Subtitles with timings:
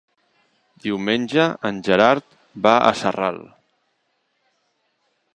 [0.85, 2.33] Diumenge en Gerard
[2.67, 3.37] va a Sarral.